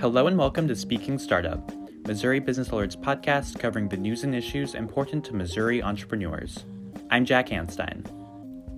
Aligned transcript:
Hello 0.00 0.28
and 0.28 0.38
welcome 0.38 0.66
to 0.66 0.74
Speaking 0.74 1.18
Startup, 1.18 1.70
Missouri 2.06 2.40
Business 2.40 2.70
Alert's 2.70 2.96
podcast 2.96 3.58
covering 3.58 3.86
the 3.86 3.98
news 3.98 4.24
and 4.24 4.34
issues 4.34 4.74
important 4.74 5.22
to 5.26 5.34
Missouri 5.34 5.82
entrepreneurs. 5.82 6.64
I'm 7.10 7.26
Jack 7.26 7.50
Hanstein. 7.50 8.06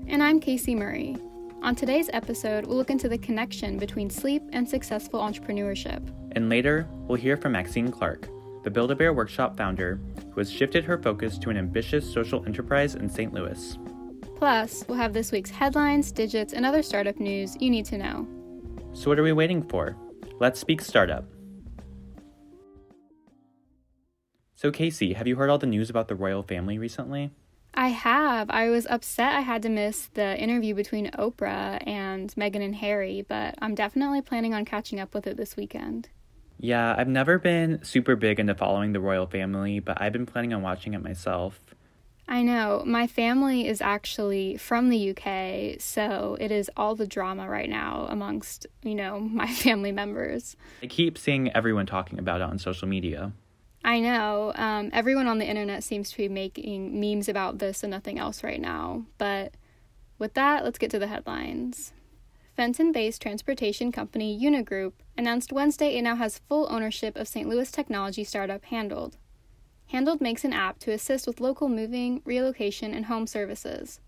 And 0.09 0.20
I'm 0.20 0.41
Casey 0.41 0.74
Murray. 0.74 1.16
On 1.62 1.77
today's 1.77 2.11
episode, 2.12 2.66
we'll 2.66 2.77
look 2.77 2.91
into 2.91 3.09
the 3.09 3.19
connection 3.19 3.79
between 3.79 4.11
sleep 4.11 4.43
and 4.52 4.69
successful 4.69 5.20
entrepreneurship. 5.20 6.02
And 6.32 6.48
later, 6.48 6.88
we'll 7.06 7.20
hear 7.20 7.36
from 7.36 7.52
Maxine 7.52 7.93
Clark, 7.93 8.29
the 8.64 8.70
Build 8.70 8.91
a 8.91 8.96
Bear 8.96 9.12
Workshop 9.12 9.57
founder, 9.57 10.00
who 10.32 10.41
has 10.41 10.51
shifted 10.51 10.84
her 10.84 11.01
focus 11.01 11.38
to 11.38 11.51
an 11.51 11.57
ambitious 11.57 12.12
social 12.12 12.45
enterprise 12.46 12.96
in 12.96 13.09
St. 13.09 13.32
Louis. 13.32 13.79
Plus, 14.34 14.84
we'll 14.88 14.98
have 14.98 15.12
this 15.12 15.30
week's 15.30 15.51
headlines, 15.51 16.10
digits, 16.10 16.52
and 16.52 16.66
other 16.66 16.82
startup 16.82 17.20
news 17.20 17.57
you 17.60 17.70
need 17.70 17.84
to 17.84 17.96
know. 17.96 18.27
So, 18.93 19.09
what 19.09 19.20
are 19.20 19.23
we 19.23 19.30
waiting 19.30 19.62
for? 19.62 19.96
Let's 20.42 20.59
speak 20.59 20.80
startup. 20.80 21.24
So, 24.56 24.73
Casey, 24.73 25.12
have 25.12 25.28
you 25.28 25.37
heard 25.37 25.48
all 25.48 25.59
the 25.59 25.68
news 25.68 25.88
about 25.88 26.09
the 26.09 26.16
royal 26.16 26.42
family 26.42 26.78
recently? 26.78 27.30
I 27.74 27.91
have. 27.91 28.51
I 28.51 28.68
was 28.68 28.84
upset 28.91 29.37
I 29.37 29.42
had 29.42 29.62
to 29.62 29.68
miss 29.68 30.09
the 30.15 30.37
interview 30.37 30.74
between 30.74 31.12
Oprah 31.12 31.80
and 31.87 32.34
Meghan 32.34 32.60
and 32.60 32.74
Harry, 32.74 33.24
but 33.28 33.55
I'm 33.62 33.77
definitely 33.77 34.20
planning 34.20 34.52
on 34.52 34.65
catching 34.65 34.98
up 34.98 35.15
with 35.15 35.28
it 35.28 35.37
this 35.37 35.56
weekend. 35.56 36.09
Yeah, 36.59 36.93
I've 36.98 37.06
never 37.06 37.38
been 37.38 37.79
super 37.84 38.16
big 38.16 38.40
into 38.40 38.56
following 38.56 38.93
the 38.93 39.01
royal 39.01 39.29
family, 39.29 39.79
but 39.79 40.02
I've 40.02 40.12
been 40.12 40.27
planning 40.27 40.52
on 40.52 40.60
watching 40.60 40.95
it 40.95 41.04
myself. 41.04 41.60
I 42.28 42.42
know. 42.42 42.82
My 42.87 43.06
family 43.06 43.66
is 43.66 43.80
actually 43.80 44.56
from 44.56 44.88
the 44.88 45.10
UK, 45.10 45.80
so 45.80 46.37
it 46.40 46.51
is 46.51 46.70
all 46.76 46.95
the 46.95 47.06
drama 47.06 47.48
right 47.48 47.68
now 47.68 48.06
amongst, 48.09 48.66
you 48.82 48.95
know, 48.95 49.20
my 49.20 49.48
family 49.48 49.92
members. 49.92 50.56
I 50.82 50.87
keep 50.87 51.18
seeing 51.18 51.51
everyone 51.52 51.87
talking 51.87 52.18
about 52.18 52.40
it 52.40 52.45
on 52.45 52.59
social 52.59 52.88
media. 52.88 53.32
I 53.84 53.98
know. 53.98 54.52
Um, 54.54 54.90
everyone 54.92 55.26
on 55.26 55.38
the 55.38 55.46
internet 55.46 55.82
seems 55.82 56.10
to 56.12 56.16
be 56.16 56.29
making 56.29 57.01
memes 57.01 57.29
about 57.29 57.59
this 57.59 57.82
and 57.82 57.90
nothing 57.90 58.18
else 58.18 58.45
right 58.45 58.60
now. 58.60 59.04
But 59.18 59.54
with 60.18 60.34
that, 60.34 60.64
let's 60.64 60.79
get 60.79 60.90
to 60.92 61.01
the 61.01 61.09
headlines. 61.09 61.92
Fenton 62.57 62.92
based 62.92 63.23
transportation 63.23 63.90
company 63.90 64.38
Unigroup 64.41 64.92
announced 65.16 65.53
Wednesday 65.53 65.97
it 65.97 66.03
now 66.03 66.16
has 66.16 66.38
full 66.48 66.69
ownership 66.70 67.16
of 67.16 67.26
St. 67.26 67.48
Louis 67.48 67.70
technology 67.72 68.22
startup 68.22 68.64
Handled. 68.66 69.16
Handled 69.93 70.22
makes 70.22 70.43
an 70.43 70.54
app 70.54 70.78
to 70.78 70.91
assist 70.91 71.26
with 71.26 71.38
local 71.38 71.69
moving, 71.69 72.22
relocation, 72.25 72.94
and 72.94 73.04
home 73.04 73.26
services. 73.26 74.00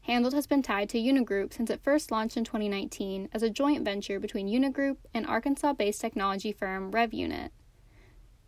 Handled 0.00 0.34
has 0.34 0.48
been 0.48 0.60
tied 0.60 0.88
to 0.88 0.98
Unigroup 0.98 1.52
since 1.52 1.70
it 1.70 1.84
first 1.84 2.10
launched 2.10 2.36
in 2.36 2.42
2019 2.42 3.28
as 3.32 3.44
a 3.44 3.48
joint 3.48 3.84
venture 3.84 4.18
between 4.18 4.48
Unigroup 4.48 4.96
and 5.14 5.24
Arkansas 5.24 5.74
based 5.74 6.00
technology 6.00 6.50
firm 6.50 6.90
RevUnit. 6.90 7.50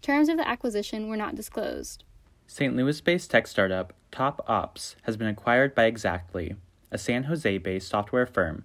Terms 0.00 0.28
of 0.28 0.36
the 0.36 0.48
acquisition 0.48 1.08
were 1.08 1.16
not 1.16 1.36
disclosed. 1.36 2.02
St. 2.48 2.74
Louis 2.74 3.00
based 3.00 3.30
tech 3.30 3.46
startup 3.46 3.92
Top 4.10 4.44
Ops 4.48 4.96
has 5.02 5.16
been 5.16 5.28
acquired 5.28 5.76
by 5.76 5.88
Xactly, 5.92 6.56
a 6.90 6.98
San 6.98 7.22
Jose 7.24 7.58
based 7.58 7.90
software 7.90 8.26
firm. 8.26 8.64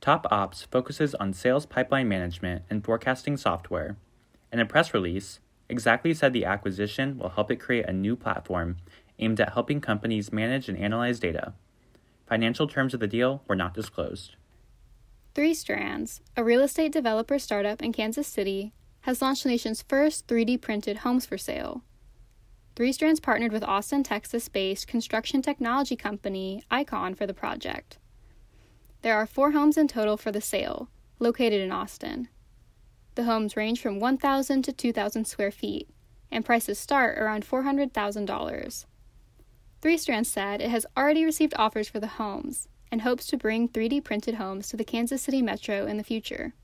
Top 0.00 0.26
Ops 0.30 0.62
focuses 0.62 1.14
on 1.16 1.34
sales 1.34 1.66
pipeline 1.66 2.08
management 2.08 2.62
and 2.70 2.82
forecasting 2.82 3.36
software. 3.36 3.98
In 4.50 4.58
a 4.58 4.64
press 4.64 4.94
release, 4.94 5.40
Xactly 5.76 6.16
said 6.16 6.32
the 6.32 6.44
acquisition 6.44 7.18
will 7.18 7.30
help 7.30 7.50
it 7.50 7.56
create 7.56 7.86
a 7.86 7.92
new 7.92 8.16
platform 8.16 8.76
aimed 9.18 9.40
at 9.40 9.52
helping 9.52 9.80
companies 9.80 10.32
manage 10.32 10.68
and 10.68 10.78
analyze 10.78 11.20
data. 11.20 11.54
Financial 12.26 12.66
terms 12.66 12.94
of 12.94 13.00
the 13.00 13.06
deal 13.06 13.42
were 13.46 13.56
not 13.56 13.74
disclosed. 13.74 14.36
Three 15.34 15.54
Strands, 15.54 16.20
a 16.36 16.44
real 16.44 16.60
estate 16.60 16.92
developer 16.92 17.38
startup 17.38 17.82
in 17.82 17.92
Kansas 17.92 18.26
City, 18.26 18.72
has 19.02 19.22
launched 19.22 19.44
the 19.44 19.48
nation's 19.48 19.82
first 19.82 20.26
3D 20.26 20.60
printed 20.60 20.98
homes 20.98 21.26
for 21.26 21.38
sale. 21.38 21.82
Three 22.76 22.92
Strands 22.92 23.20
partnered 23.20 23.52
with 23.52 23.64
Austin, 23.64 24.02
Texas 24.02 24.48
based 24.48 24.86
construction 24.86 25.42
technology 25.42 25.96
company 25.96 26.62
Icon 26.70 27.14
for 27.14 27.26
the 27.26 27.34
project. 27.34 27.98
There 29.02 29.16
are 29.16 29.26
four 29.26 29.52
homes 29.52 29.76
in 29.76 29.88
total 29.88 30.16
for 30.16 30.30
the 30.32 30.40
sale, 30.40 30.88
located 31.18 31.60
in 31.60 31.72
Austin. 31.72 32.28
The 33.14 33.24
homes 33.24 33.56
range 33.56 33.80
from 33.80 34.00
1,000 34.00 34.62
to 34.62 34.72
2,000 34.72 35.26
square 35.26 35.50
feet, 35.50 35.88
and 36.30 36.44
prices 36.44 36.78
start 36.78 37.18
around 37.18 37.46
$400,000. 37.46 38.86
Three 39.82 39.98
Strands 39.98 40.30
said 40.30 40.60
it 40.60 40.70
has 40.70 40.86
already 40.96 41.24
received 41.24 41.54
offers 41.58 41.88
for 41.88 42.00
the 42.00 42.06
homes 42.06 42.68
and 42.90 43.02
hopes 43.02 43.26
to 43.26 43.36
bring 43.36 43.68
3D 43.68 44.02
printed 44.04 44.36
homes 44.36 44.68
to 44.68 44.76
the 44.76 44.84
Kansas 44.84 45.22
City 45.22 45.42
metro 45.42 45.86
in 45.86 45.96
the 45.96 46.04
future. 46.04 46.54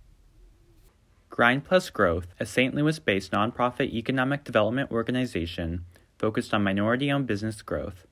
Grind 1.29 1.65
Plus 1.65 1.91
Growth, 1.91 2.29
a 2.41 2.47
St. 2.47 2.75
Louis 2.75 2.99
based 2.99 3.33
nonprofit 3.33 3.93
economic 3.93 4.45
development 4.45 4.91
organization 4.91 5.85
focused 6.19 6.55
on 6.55 6.65
minority 6.65 7.11
owned 7.13 7.27
business 7.27 7.63
growth, 7.63 8.07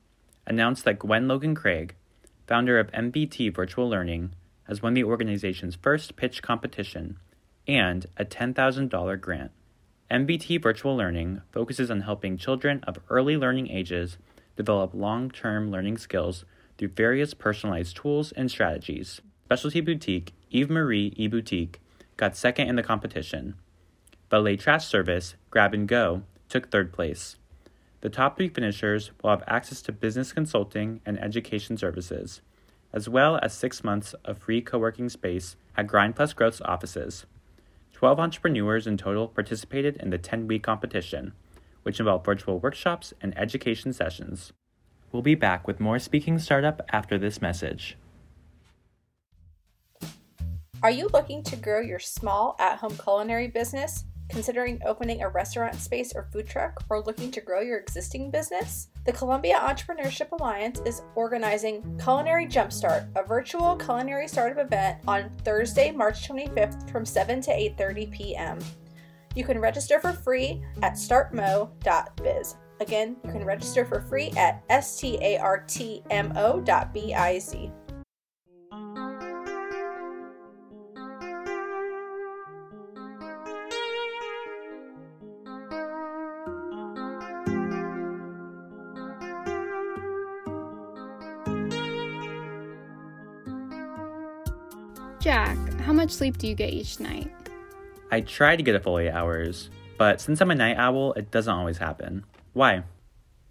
announced 0.46 0.84
that 0.84 0.98
Gwen 0.98 1.26
Logan 1.26 1.54
Craig, 1.54 1.94
founder 2.46 2.78
of 2.78 2.90
MBT 2.92 3.54
Virtual 3.54 3.88
Learning, 3.88 4.32
has 4.64 4.82
won 4.82 4.94
the 4.94 5.04
organization's 5.04 5.74
first 5.74 6.16
pitch 6.16 6.42
competition 6.42 7.18
and 7.66 8.06
a 8.16 8.24
$10,000 8.24 9.20
grant. 9.20 9.50
MBT 10.10 10.62
Virtual 10.62 10.96
Learning 10.96 11.42
focuses 11.50 11.90
on 11.90 12.02
helping 12.02 12.36
children 12.36 12.80
of 12.84 13.00
early 13.10 13.36
learning 13.36 13.70
ages 13.70 14.18
develop 14.56 14.94
long 14.94 15.30
term 15.30 15.70
learning 15.70 15.98
skills 15.98 16.44
through 16.78 16.88
various 16.88 17.34
personalized 17.34 17.96
tools 17.96 18.32
and 18.32 18.50
strategies. 18.50 19.20
Specialty 19.44 19.80
boutique 19.80 20.32
Eve 20.50 20.70
Marie 20.70 21.12
E 21.16 21.26
Boutique 21.26 21.80
got 22.16 22.36
second 22.36 22.68
in 22.68 22.76
the 22.76 22.82
competition. 22.82 23.54
Valet 24.30 24.56
Trash 24.56 24.86
Service 24.86 25.34
Grab 25.50 25.74
and 25.74 25.88
Go 25.88 26.22
took 26.48 26.70
third 26.70 26.92
place. 26.92 27.36
The 28.00 28.10
top 28.10 28.36
three 28.36 28.48
finishers 28.48 29.10
will 29.22 29.30
have 29.30 29.42
access 29.46 29.82
to 29.82 29.92
business 29.92 30.32
consulting 30.32 31.00
and 31.04 31.20
education 31.20 31.76
services, 31.76 32.40
as 32.92 33.08
well 33.08 33.38
as 33.42 33.52
six 33.52 33.82
months 33.82 34.14
of 34.24 34.38
free 34.38 34.62
co 34.62 34.78
working 34.78 35.08
space 35.08 35.56
at 35.76 35.88
Grind 35.88 36.14
Plus 36.14 36.32
Growth's 36.32 36.60
offices. 36.60 37.26
12 37.96 38.20
entrepreneurs 38.20 38.86
in 38.86 38.98
total 38.98 39.26
participated 39.26 39.96
in 39.96 40.10
the 40.10 40.18
10 40.18 40.46
week 40.46 40.62
competition, 40.62 41.32
which 41.82 41.98
involved 41.98 42.26
virtual 42.26 42.58
workshops 42.58 43.14
and 43.22 43.36
education 43.38 43.90
sessions. 43.90 44.52
We'll 45.12 45.22
be 45.22 45.34
back 45.34 45.66
with 45.66 45.80
more 45.80 45.98
Speaking 45.98 46.38
Startup 46.38 46.82
after 46.90 47.16
this 47.16 47.40
message. 47.40 47.96
Are 50.82 50.90
you 50.90 51.08
looking 51.10 51.42
to 51.44 51.56
grow 51.56 51.80
your 51.80 51.98
small 51.98 52.54
at 52.58 52.76
home 52.80 52.98
culinary 52.98 53.48
business? 53.48 54.04
Considering 54.28 54.80
opening 54.84 55.22
a 55.22 55.28
restaurant 55.28 55.76
space 55.76 56.12
or 56.14 56.28
food 56.32 56.46
truck, 56.46 56.82
or 56.90 57.02
looking 57.02 57.30
to 57.30 57.40
grow 57.40 57.60
your 57.60 57.78
existing 57.78 58.30
business? 58.30 58.88
The 59.04 59.12
Columbia 59.12 59.56
Entrepreneurship 59.56 60.32
Alliance 60.32 60.80
is 60.84 61.02
organizing 61.14 61.98
Culinary 62.02 62.46
Jumpstart, 62.46 63.08
a 63.16 63.22
virtual 63.22 63.76
culinary 63.76 64.26
startup 64.26 64.64
event 64.64 64.98
on 65.06 65.30
Thursday, 65.44 65.92
March 65.92 66.28
25th 66.28 66.90
from 66.90 67.04
7 67.04 67.40
to 67.42 67.50
8:30 67.50 68.10
p.m. 68.10 68.58
You 69.36 69.44
can 69.44 69.60
register 69.60 70.00
for 70.00 70.12
free 70.12 70.62
at 70.82 70.94
startmo.biz. 70.94 72.56
Again, 72.80 73.16
you 73.24 73.30
can 73.32 73.44
register 73.44 73.84
for 73.84 74.00
free 74.00 74.32
at 74.36 74.66
startmo.biz. 74.66 75.50
much 96.06 96.12
sleep 96.12 96.38
do 96.38 96.46
you 96.46 96.54
get 96.54 96.72
each 96.72 97.00
night? 97.00 97.28
I 98.12 98.20
try 98.20 98.54
to 98.54 98.62
get 98.62 98.76
a 98.76 98.80
full 98.80 99.00
eight 99.00 99.10
hours, 99.10 99.70
but 99.98 100.20
since 100.20 100.40
I'm 100.40 100.52
a 100.52 100.54
night 100.54 100.76
owl, 100.76 101.14
it 101.14 101.32
doesn't 101.32 101.52
always 101.52 101.78
happen. 101.78 102.24
Why? 102.52 102.84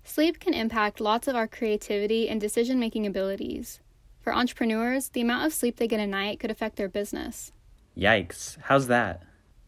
Sleep 0.06 0.40
can 0.40 0.54
impact 0.54 1.02
lots 1.02 1.28
of 1.28 1.36
our 1.36 1.50
creativity 1.50 2.30
and 2.30 2.40
decision 2.40 2.80
making 2.80 3.06
abilities. 3.06 3.82
For 4.22 4.34
entrepreneurs, 4.34 5.10
the 5.10 5.20
amount 5.20 5.46
of 5.46 5.54
sleep 5.54 5.76
they 5.76 5.88
get 5.90 6.00
a 6.00 6.08
night 6.08 6.40
could 6.40 6.50
affect 6.50 6.78
their 6.78 6.88
business. 6.88 7.52
Yikes, 7.98 8.58
how's 8.62 8.88
that? 8.88 9.24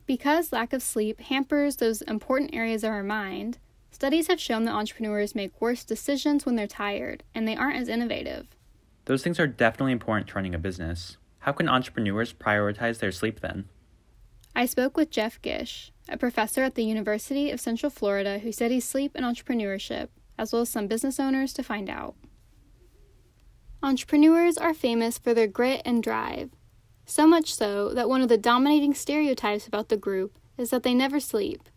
Because 0.05 0.53
lack 0.53 0.71
of 0.71 0.81
sleep 0.81 1.19
hampers 1.19 1.75
those 1.75 2.01
important 2.03 2.55
areas 2.55 2.85
of 2.85 2.91
our 2.91 3.03
mind, 3.03 3.57
studies 3.91 4.27
have 4.27 4.39
shown 4.39 4.63
that 4.63 4.71
entrepreneurs 4.71 5.35
make 5.35 5.59
worse 5.59 5.83
decisions 5.83 6.45
when 6.45 6.55
they're 6.55 6.67
tired 6.67 7.23
and 7.35 7.45
they 7.45 7.57
aren't 7.57 7.81
as 7.81 7.89
innovative. 7.89 8.47
Those 9.03 9.23
things 9.23 9.41
are 9.41 9.47
definitely 9.47 9.91
important 9.91 10.29
to 10.29 10.35
running 10.35 10.55
a 10.55 10.59
business. 10.59 11.17
How 11.39 11.51
can 11.51 11.69
entrepreneurs 11.69 12.33
prioritize 12.33 12.99
their 12.99 13.11
sleep 13.11 13.39
then? 13.39 13.69
I 14.55 14.65
spoke 14.65 14.97
with 14.97 15.11
Jeff 15.11 15.41
Gish, 15.41 15.91
a 16.09 16.17
professor 16.17 16.63
at 16.63 16.75
the 16.75 16.83
University 16.83 17.51
of 17.51 17.59
Central 17.59 17.89
Florida 17.89 18.39
who 18.39 18.51
studies 18.51 18.85
sleep 18.85 19.11
and 19.15 19.23
entrepreneurship, 19.23 20.09
as 20.37 20.51
well 20.51 20.63
as 20.63 20.69
some 20.69 20.87
business 20.87 21.19
owners, 21.19 21.53
to 21.53 21.63
find 21.63 21.89
out. 21.89 22.15
Entrepreneurs 23.83 24.57
are 24.57 24.73
famous 24.73 25.17
for 25.17 25.33
their 25.33 25.47
grit 25.47 25.81
and 25.85 26.01
drive, 26.01 26.49
so 27.05 27.27
much 27.27 27.53
so 27.53 27.93
that 27.93 28.09
one 28.09 28.21
of 28.21 28.29
the 28.29 28.37
dominating 28.37 28.93
stereotypes 28.93 29.67
about 29.67 29.89
the 29.89 29.95
group 29.97 30.37
is 30.57 30.71
that 30.71 30.83
they 30.83 30.93
never 30.93 31.19
sleep. 31.19 31.69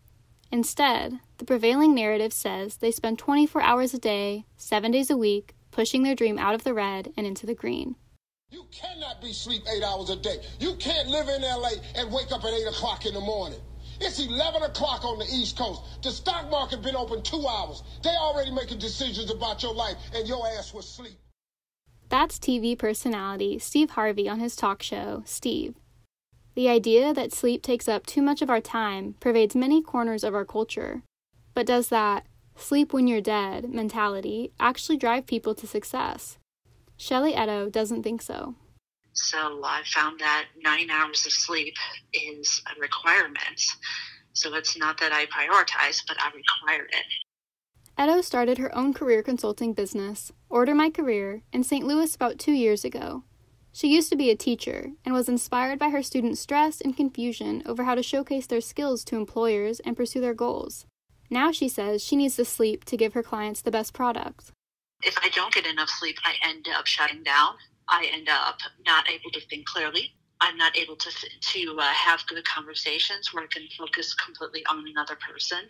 Instead, 0.51 1.19
the 1.37 1.45
prevailing 1.45 1.95
narrative 1.95 2.33
says 2.33 2.77
they 2.77 2.91
spend 2.91 3.17
24 3.17 3.61
hours 3.61 3.93
a 3.93 3.99
day, 3.99 4.45
7 4.57 4.91
days 4.91 5.09
a 5.09 5.15
week, 5.15 5.53
pushing 5.69 6.03
their 6.03 6.15
dream 6.15 6.37
out 6.37 6.53
of 6.55 6.63
the 6.63 6.73
red 6.73 7.13
and 7.15 7.25
into 7.25 7.45
the 7.45 7.55
green. 7.55 7.95
You 8.51 8.65
cannot 8.69 9.21
be 9.21 9.31
sleep 9.31 9.63
eight 9.73 9.81
hours 9.81 10.09
a 10.09 10.17
day. 10.17 10.39
You 10.59 10.75
can't 10.75 11.07
live 11.07 11.29
in 11.29 11.41
LA 11.41 11.71
and 11.95 12.11
wake 12.11 12.33
up 12.33 12.43
at 12.43 12.53
8 12.53 12.67
o'clock 12.67 13.05
in 13.05 13.13
the 13.13 13.21
morning. 13.21 13.61
It's 14.01 14.19
11 14.19 14.63
o'clock 14.63 15.05
on 15.05 15.19
the 15.19 15.25
East 15.25 15.57
Coast. 15.57 15.81
The 16.03 16.11
stock 16.11 16.51
market 16.51 16.81
been 16.81 16.97
open 16.97 17.23
two 17.23 17.47
hours. 17.47 17.81
They 18.03 18.09
already 18.09 18.51
making 18.51 18.79
decisions 18.79 19.31
about 19.31 19.63
your 19.63 19.73
life, 19.73 19.95
and 20.13 20.27
your 20.27 20.45
ass 20.47 20.73
was 20.73 20.85
sleep. 20.85 21.17
That's 22.09 22.39
TV 22.39 22.77
personality 22.77 23.57
Steve 23.57 23.91
Harvey 23.91 24.27
on 24.27 24.41
his 24.41 24.57
talk 24.57 24.83
show, 24.83 25.23
Steve. 25.25 25.75
The 26.53 26.67
idea 26.67 27.13
that 27.13 27.31
sleep 27.31 27.63
takes 27.63 27.87
up 27.87 28.05
too 28.05 28.21
much 28.21 28.41
of 28.41 28.49
our 28.49 28.59
time 28.59 29.15
pervades 29.21 29.55
many 29.55 29.81
corners 29.81 30.25
of 30.25 30.35
our 30.35 30.43
culture. 30.43 31.03
But 31.53 31.67
does 31.67 31.87
that 31.87 32.25
sleep 32.57 32.91
when 32.91 33.07
you're 33.07 33.21
dead 33.21 33.73
mentality 33.73 34.51
actually 34.59 34.97
drive 34.97 35.25
people 35.25 35.55
to 35.55 35.65
success? 35.65 36.37
Shelley 37.01 37.33
Edo 37.33 37.67
doesn't 37.67 38.03
think 38.03 38.21
so. 38.21 38.53
So 39.13 39.63
I 39.63 39.81
found 39.91 40.19
that 40.19 40.45
nine 40.63 40.91
hours 40.91 41.25
of 41.25 41.31
sleep 41.31 41.73
is 42.13 42.61
a 42.67 42.79
requirement. 42.79 43.59
So 44.33 44.53
it's 44.53 44.77
not 44.77 44.99
that 44.99 45.11
I 45.11 45.25
prioritize, 45.25 46.03
but 46.07 46.21
I 46.21 46.27
require 46.27 46.85
it. 46.85 47.99
Edo 47.99 48.21
started 48.21 48.59
her 48.59 48.73
own 48.77 48.93
career 48.93 49.23
consulting 49.23 49.73
business, 49.73 50.31
Order 50.47 50.75
My 50.75 50.91
Career, 50.91 51.41
in 51.51 51.63
St. 51.63 51.87
Louis 51.87 52.13
about 52.13 52.37
two 52.37 52.53
years 52.53 52.85
ago. 52.85 53.23
She 53.73 53.87
used 53.87 54.11
to 54.11 54.15
be 54.15 54.29
a 54.29 54.35
teacher 54.35 54.91
and 55.03 55.15
was 55.15 55.27
inspired 55.27 55.79
by 55.79 55.89
her 55.89 56.03
students' 56.03 56.41
stress 56.41 56.81
and 56.81 56.95
confusion 56.95 57.63
over 57.65 57.85
how 57.85 57.95
to 57.95 58.03
showcase 58.03 58.45
their 58.45 58.61
skills 58.61 59.03
to 59.05 59.15
employers 59.15 59.79
and 59.79 59.97
pursue 59.97 60.21
their 60.21 60.35
goals. 60.35 60.85
Now 61.31 61.51
she 61.51 61.67
says 61.67 62.03
she 62.03 62.15
needs 62.15 62.35
to 62.35 62.45
sleep 62.45 62.85
to 62.85 62.95
give 62.95 63.13
her 63.13 63.23
clients 63.23 63.63
the 63.63 63.71
best 63.71 63.91
product. 63.91 64.51
If 65.03 65.15
I 65.21 65.29
don't 65.29 65.53
get 65.53 65.65
enough 65.65 65.89
sleep, 65.89 66.17
I 66.23 66.33
end 66.47 66.67
up 66.75 66.85
shutting 66.85 67.23
down. 67.23 67.55
I 67.87 68.09
end 68.13 68.29
up 68.29 68.59
not 68.85 69.09
able 69.09 69.31
to 69.31 69.41
think 69.47 69.65
clearly. 69.65 70.13
I'm 70.39 70.57
not 70.57 70.77
able 70.77 70.95
to 70.95 71.09
to 71.39 71.77
uh, 71.79 71.83
have 71.83 72.25
good 72.27 72.43
conversations 72.45 73.33
where 73.33 73.43
I 73.43 73.47
can 73.47 73.67
focus 73.77 74.13
completely 74.15 74.65
on 74.65 74.83
another 74.87 75.15
person. 75.15 75.69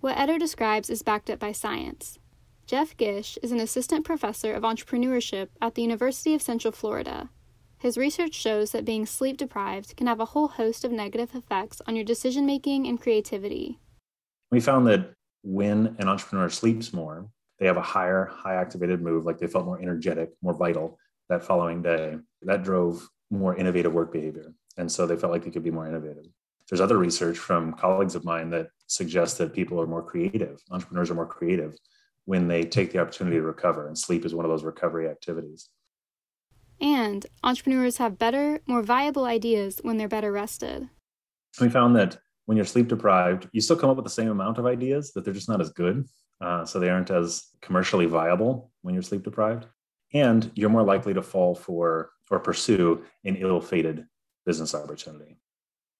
What 0.00 0.18
Edo 0.18 0.38
describes 0.38 0.90
is 0.90 1.02
backed 1.02 1.30
up 1.30 1.38
by 1.38 1.52
science. 1.52 2.18
Jeff 2.66 2.96
Gish 2.96 3.38
is 3.42 3.52
an 3.52 3.60
assistant 3.60 4.04
professor 4.04 4.52
of 4.52 4.62
entrepreneurship 4.62 5.48
at 5.60 5.74
the 5.74 5.82
University 5.82 6.34
of 6.34 6.42
Central 6.42 6.72
Florida. 6.72 7.30
His 7.78 7.98
research 7.98 8.34
shows 8.34 8.70
that 8.70 8.84
being 8.84 9.04
sleep 9.04 9.36
deprived 9.36 9.96
can 9.96 10.06
have 10.06 10.20
a 10.20 10.26
whole 10.26 10.48
host 10.48 10.84
of 10.84 10.92
negative 10.92 11.34
effects 11.34 11.82
on 11.86 11.96
your 11.96 12.04
decision 12.04 12.46
making 12.46 12.86
and 12.86 13.00
creativity. 13.00 13.78
We 14.50 14.60
found 14.60 14.86
that 14.86 15.12
when 15.42 15.94
an 15.98 16.08
entrepreneur 16.08 16.48
sleeps 16.48 16.94
more, 16.94 17.26
they 17.58 17.66
have 17.66 17.76
a 17.76 17.82
higher, 17.82 18.24
high 18.24 18.54
activated 18.54 19.00
move, 19.00 19.24
like 19.24 19.38
they 19.38 19.46
felt 19.46 19.64
more 19.64 19.80
energetic, 19.80 20.30
more 20.42 20.54
vital 20.54 20.98
that 21.28 21.44
following 21.44 21.82
day. 21.82 22.16
That 22.42 22.62
drove 22.62 23.08
more 23.30 23.56
innovative 23.56 23.92
work 23.92 24.12
behavior. 24.12 24.52
And 24.76 24.90
so 24.90 25.06
they 25.06 25.16
felt 25.16 25.32
like 25.32 25.44
they 25.44 25.50
could 25.50 25.62
be 25.62 25.70
more 25.70 25.88
innovative. 25.88 26.26
There's 26.68 26.80
other 26.80 26.98
research 26.98 27.38
from 27.38 27.74
colleagues 27.74 28.14
of 28.14 28.24
mine 28.24 28.50
that 28.50 28.68
suggests 28.86 29.38
that 29.38 29.52
people 29.52 29.80
are 29.80 29.86
more 29.86 30.02
creative, 30.02 30.60
entrepreneurs 30.70 31.10
are 31.10 31.14
more 31.14 31.26
creative 31.26 31.76
when 32.24 32.48
they 32.48 32.64
take 32.64 32.90
the 32.90 32.98
opportunity 32.98 33.36
to 33.36 33.42
recover, 33.42 33.86
and 33.86 33.98
sleep 33.98 34.24
is 34.24 34.34
one 34.34 34.44
of 34.44 34.50
those 34.50 34.64
recovery 34.64 35.08
activities. 35.08 35.68
And 36.80 37.26
entrepreneurs 37.42 37.98
have 37.98 38.18
better, 38.18 38.60
more 38.66 38.82
viable 38.82 39.24
ideas 39.24 39.78
when 39.82 39.96
they're 39.96 40.08
better 40.08 40.32
rested. 40.32 40.88
We 41.60 41.68
found 41.68 41.94
that 41.96 42.18
when 42.46 42.56
you're 42.56 42.66
sleep 42.66 42.88
deprived, 42.88 43.48
you 43.52 43.60
still 43.60 43.76
come 43.76 43.90
up 43.90 43.96
with 43.96 44.04
the 44.04 44.10
same 44.10 44.28
amount 44.28 44.58
of 44.58 44.66
ideas, 44.66 45.12
that 45.12 45.24
they're 45.24 45.34
just 45.34 45.48
not 45.48 45.60
as 45.60 45.70
good. 45.70 46.06
Uh, 46.40 46.64
so 46.64 46.78
they 46.78 46.90
aren't 46.90 47.10
as 47.10 47.48
commercially 47.60 48.06
viable 48.06 48.70
when 48.82 48.94
you're 48.94 49.02
sleep 49.02 49.22
deprived. 49.22 49.66
And 50.12 50.50
you're 50.54 50.70
more 50.70 50.82
likely 50.82 51.14
to 51.14 51.22
fall 51.22 51.54
for 51.54 52.10
or 52.30 52.38
pursue 52.40 53.04
an 53.24 53.36
ill 53.36 53.60
fated 53.60 54.06
business 54.46 54.74
opportunity. 54.74 55.38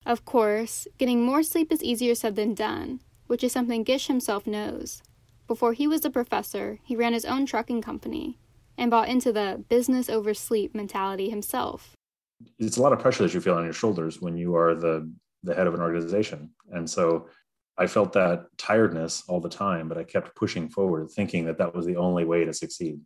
Of 0.06 0.24
course, 0.24 0.86
getting 0.98 1.24
more 1.24 1.42
sleep 1.42 1.72
is 1.72 1.82
easier 1.82 2.14
said 2.14 2.36
than 2.36 2.54
done, 2.54 3.00
which 3.26 3.42
is 3.42 3.52
something 3.52 3.82
Gish 3.82 4.06
himself 4.06 4.46
knows. 4.46 5.02
Before 5.46 5.72
he 5.72 5.86
was 5.86 6.04
a 6.04 6.10
professor, 6.10 6.78
he 6.84 6.96
ran 6.96 7.12
his 7.12 7.24
own 7.24 7.46
trucking 7.46 7.82
company 7.82 8.38
and 8.76 8.90
bought 8.90 9.08
into 9.08 9.32
the 9.32 9.64
business 9.68 10.08
over 10.08 10.34
sleep 10.34 10.74
mentality 10.74 11.30
himself. 11.30 11.94
It's 12.58 12.76
a 12.76 12.82
lot 12.82 12.92
of 12.92 12.98
pressure 12.98 13.22
that 13.22 13.34
you 13.34 13.40
feel 13.40 13.54
on 13.54 13.64
your 13.64 13.72
shoulders 13.72 14.20
when 14.20 14.36
you 14.36 14.56
are 14.56 14.74
the, 14.74 15.10
the 15.42 15.54
head 15.54 15.66
of 15.66 15.74
an 15.74 15.80
organization. 15.80 16.50
And 16.72 16.88
so 16.88 17.28
I 17.76 17.86
felt 17.86 18.12
that 18.12 18.46
tiredness 18.56 19.24
all 19.28 19.40
the 19.40 19.48
time, 19.48 19.88
but 19.88 19.98
I 19.98 20.04
kept 20.04 20.36
pushing 20.36 20.68
forward, 20.68 21.10
thinking 21.10 21.44
that 21.46 21.58
that 21.58 21.74
was 21.74 21.86
the 21.86 21.96
only 21.96 22.24
way 22.24 22.44
to 22.44 22.52
succeed. 22.52 23.00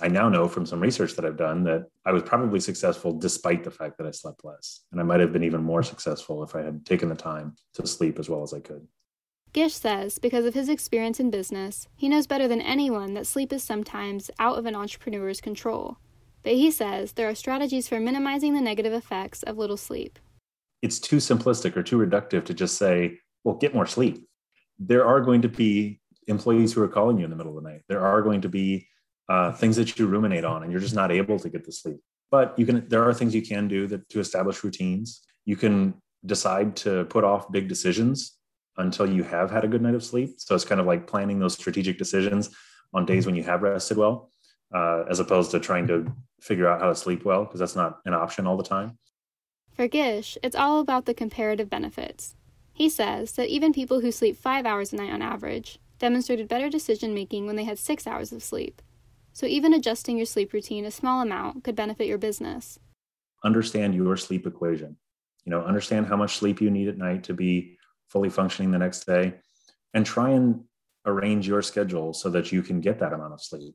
I 0.00 0.08
now 0.08 0.28
know 0.28 0.46
from 0.46 0.66
some 0.66 0.80
research 0.80 1.14
that 1.14 1.24
I've 1.24 1.36
done 1.36 1.64
that 1.64 1.86
I 2.04 2.12
was 2.12 2.22
probably 2.22 2.60
successful 2.60 3.12
despite 3.12 3.64
the 3.64 3.70
fact 3.70 3.98
that 3.98 4.06
I 4.06 4.12
slept 4.12 4.44
less. 4.44 4.82
And 4.92 5.00
I 5.00 5.04
might 5.04 5.20
have 5.20 5.32
been 5.32 5.42
even 5.42 5.62
more 5.62 5.82
successful 5.82 6.44
if 6.44 6.54
I 6.54 6.62
had 6.62 6.86
taken 6.86 7.08
the 7.08 7.16
time 7.16 7.56
to 7.74 7.86
sleep 7.86 8.18
as 8.18 8.28
well 8.28 8.42
as 8.42 8.54
I 8.54 8.60
could. 8.60 8.86
Gish 9.52 9.74
says 9.74 10.18
because 10.18 10.44
of 10.44 10.54
his 10.54 10.68
experience 10.68 11.18
in 11.18 11.30
business, 11.30 11.88
he 11.96 12.08
knows 12.08 12.26
better 12.26 12.46
than 12.46 12.60
anyone 12.60 13.14
that 13.14 13.26
sleep 13.26 13.52
is 13.52 13.64
sometimes 13.64 14.30
out 14.38 14.58
of 14.58 14.66
an 14.66 14.76
entrepreneur's 14.76 15.40
control. 15.40 15.98
But 16.44 16.52
he 16.52 16.70
says 16.70 17.12
there 17.12 17.28
are 17.28 17.34
strategies 17.34 17.88
for 17.88 17.98
minimizing 17.98 18.54
the 18.54 18.60
negative 18.60 18.92
effects 18.92 19.42
of 19.42 19.58
little 19.58 19.76
sleep. 19.76 20.18
It's 20.80 21.00
too 21.00 21.16
simplistic 21.16 21.76
or 21.76 21.82
too 21.82 21.98
reductive 21.98 22.44
to 22.44 22.54
just 22.54 22.76
say, 22.76 23.18
well, 23.44 23.56
get 23.56 23.74
more 23.74 23.86
sleep. 23.86 24.26
There 24.78 25.06
are 25.06 25.20
going 25.20 25.42
to 25.42 25.48
be 25.48 26.00
employees 26.26 26.72
who 26.72 26.82
are 26.82 26.88
calling 26.88 27.18
you 27.18 27.24
in 27.24 27.30
the 27.30 27.36
middle 27.36 27.56
of 27.56 27.62
the 27.62 27.68
night. 27.68 27.82
There 27.88 28.04
are 28.04 28.22
going 28.22 28.42
to 28.42 28.48
be 28.48 28.86
uh, 29.28 29.52
things 29.52 29.76
that 29.76 29.98
you 29.98 30.06
ruminate 30.06 30.44
on 30.44 30.62
and 30.62 30.72
you're 30.72 30.80
just 30.80 30.94
not 30.94 31.10
able 31.10 31.38
to 31.38 31.48
get 31.48 31.64
the 31.64 31.72
sleep. 31.72 31.98
But 32.30 32.58
you 32.58 32.66
can 32.66 32.86
there 32.88 33.04
are 33.04 33.14
things 33.14 33.34
you 33.34 33.42
can 33.42 33.68
do 33.68 33.86
that 33.86 34.08
to 34.10 34.20
establish 34.20 34.62
routines. 34.62 35.22
You 35.44 35.56
can 35.56 35.94
decide 36.26 36.76
to 36.76 37.04
put 37.06 37.24
off 37.24 37.50
big 37.50 37.68
decisions 37.68 38.38
until 38.76 39.08
you 39.08 39.22
have 39.24 39.50
had 39.50 39.64
a 39.64 39.68
good 39.68 39.82
night 39.82 39.94
of 39.94 40.04
sleep. 40.04 40.34
So 40.38 40.54
it's 40.54 40.64
kind 40.64 40.80
of 40.80 40.86
like 40.86 41.06
planning 41.06 41.38
those 41.38 41.54
strategic 41.54 41.98
decisions 41.98 42.50
on 42.94 43.06
days 43.06 43.26
when 43.26 43.34
you 43.34 43.42
have 43.42 43.62
rested 43.62 43.96
well, 43.96 44.30
uh, 44.74 45.04
as 45.08 45.20
opposed 45.20 45.50
to 45.52 45.60
trying 45.60 45.86
to 45.88 46.12
figure 46.40 46.68
out 46.68 46.80
how 46.80 46.88
to 46.88 46.94
sleep 46.94 47.24
well, 47.24 47.44
because 47.44 47.60
that's 47.60 47.76
not 47.76 47.98
an 48.04 48.14
option 48.14 48.46
all 48.46 48.56
the 48.56 48.62
time. 48.62 48.98
For 49.72 49.88
Gish, 49.88 50.38
it's 50.42 50.56
all 50.56 50.80
about 50.80 51.06
the 51.06 51.14
comparative 51.14 51.70
benefits. 51.70 52.34
He 52.78 52.88
says 52.88 53.32
that 53.32 53.48
even 53.48 53.72
people 53.72 54.02
who 54.02 54.12
sleep 54.12 54.36
five 54.36 54.64
hours 54.64 54.92
a 54.92 54.96
night 54.96 55.10
on 55.10 55.20
average 55.20 55.80
demonstrated 55.98 56.46
better 56.46 56.70
decision 56.70 57.12
making 57.12 57.44
when 57.44 57.56
they 57.56 57.64
had 57.64 57.76
six 57.76 58.06
hours 58.06 58.30
of 58.30 58.40
sleep. 58.40 58.80
So 59.32 59.46
even 59.46 59.74
adjusting 59.74 60.16
your 60.16 60.26
sleep 60.26 60.52
routine 60.52 60.84
a 60.84 60.92
small 60.92 61.20
amount 61.20 61.64
could 61.64 61.74
benefit 61.74 62.06
your 62.06 62.18
business. 62.18 62.78
Understand 63.42 63.96
your 63.96 64.16
sleep 64.16 64.46
equation. 64.46 64.96
You 65.44 65.50
know, 65.50 65.64
understand 65.64 66.06
how 66.06 66.14
much 66.14 66.36
sleep 66.36 66.60
you 66.60 66.70
need 66.70 66.86
at 66.86 66.96
night 66.96 67.24
to 67.24 67.34
be 67.34 67.76
fully 68.06 68.30
functioning 68.30 68.70
the 68.70 68.78
next 68.78 69.06
day, 69.06 69.34
and 69.92 70.06
try 70.06 70.30
and 70.30 70.62
arrange 71.04 71.48
your 71.48 71.62
schedule 71.62 72.14
so 72.14 72.30
that 72.30 72.52
you 72.52 72.62
can 72.62 72.80
get 72.80 73.00
that 73.00 73.12
amount 73.12 73.32
of 73.32 73.42
sleep. 73.42 73.74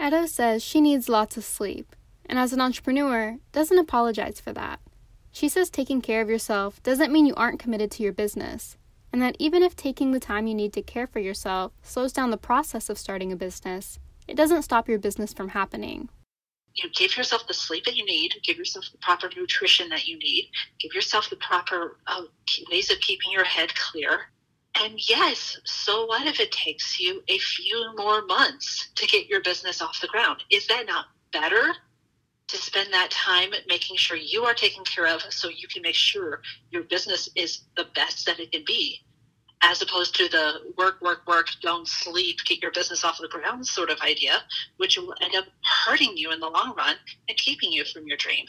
Edo 0.00 0.26
says 0.26 0.62
she 0.62 0.80
needs 0.80 1.08
lots 1.08 1.36
of 1.36 1.44
sleep, 1.44 1.96
and 2.26 2.38
as 2.38 2.52
an 2.52 2.60
entrepreneur, 2.60 3.38
doesn't 3.50 3.78
apologize 3.78 4.38
for 4.38 4.52
that. 4.52 4.78
She 5.38 5.48
says 5.48 5.70
taking 5.70 6.02
care 6.02 6.20
of 6.20 6.28
yourself 6.28 6.82
doesn't 6.82 7.12
mean 7.12 7.24
you 7.24 7.34
aren't 7.36 7.60
committed 7.60 7.92
to 7.92 8.02
your 8.02 8.12
business, 8.12 8.76
and 9.12 9.22
that 9.22 9.36
even 9.38 9.62
if 9.62 9.76
taking 9.76 10.10
the 10.10 10.18
time 10.18 10.48
you 10.48 10.54
need 10.54 10.72
to 10.72 10.82
care 10.82 11.06
for 11.06 11.20
yourself 11.20 11.70
slows 11.80 12.12
down 12.12 12.32
the 12.32 12.36
process 12.36 12.90
of 12.90 12.98
starting 12.98 13.30
a 13.30 13.36
business, 13.36 14.00
it 14.26 14.36
doesn't 14.36 14.64
stop 14.64 14.88
your 14.88 14.98
business 14.98 15.32
from 15.32 15.50
happening 15.50 16.08
you 16.74 16.82
know, 16.82 16.90
give 16.92 17.16
yourself 17.16 17.46
the 17.46 17.54
sleep 17.54 17.84
that 17.84 17.96
you 17.96 18.04
need, 18.04 18.32
give 18.42 18.56
yourself 18.56 18.86
the 18.90 18.98
proper 18.98 19.30
nutrition 19.36 19.88
that 19.90 20.08
you 20.08 20.18
need, 20.18 20.50
give 20.80 20.92
yourself 20.92 21.30
the 21.30 21.36
proper 21.36 21.98
uh, 22.08 22.22
ways 22.68 22.90
of 22.90 22.98
keeping 22.98 23.30
your 23.30 23.44
head 23.44 23.72
clear. 23.76 24.22
And 24.82 25.08
yes, 25.08 25.56
so 25.62 26.06
what 26.06 26.26
if 26.26 26.40
it 26.40 26.50
takes 26.50 26.98
you 26.98 27.22
a 27.28 27.38
few 27.38 27.92
more 27.96 28.26
months 28.26 28.88
to 28.96 29.06
get 29.06 29.28
your 29.28 29.40
business 29.40 29.80
off 29.80 30.00
the 30.00 30.08
ground? 30.08 30.42
Is 30.50 30.66
that 30.66 30.84
not 30.86 31.06
better 31.32 31.76
to 32.48 32.56
spend 32.56 32.92
that 32.92 33.10
time 33.10 33.50
making 33.68 33.96
sure 33.96 34.16
you 34.16 34.44
are 34.44 34.54
taken 34.54 34.82
care 34.84 35.06
of 35.06 35.22
so 35.30 35.48
you 35.48 35.68
can 35.68 35.82
make 35.82 35.94
sure 35.94 36.40
your 36.70 36.82
business 36.84 37.28
is 37.36 37.64
the 37.76 37.86
best 37.94 38.26
that 38.26 38.40
it 38.40 38.50
can 38.52 38.64
be 38.66 39.02
as 39.62 39.82
opposed 39.82 40.14
to 40.16 40.28
the 40.28 40.72
work, 40.76 41.00
work, 41.00 41.26
work, 41.26 41.48
don't 41.62 41.88
sleep, 41.88 42.38
get 42.44 42.62
your 42.62 42.70
business 42.70 43.04
off 43.04 43.18
the 43.20 43.28
ground 43.28 43.66
sort 43.66 43.90
of 43.90 44.00
idea, 44.00 44.42
which 44.76 44.96
will 44.96 45.14
end 45.20 45.34
up 45.34 45.46
hurting 45.84 46.16
you 46.16 46.30
in 46.32 46.40
the 46.40 46.48
long 46.48 46.74
run 46.76 46.96
and 47.28 47.38
keeping 47.38 47.72
you 47.72 47.84
from 47.84 48.06
your 48.06 48.16
dream. 48.16 48.46